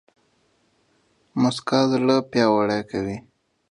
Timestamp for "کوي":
2.91-3.17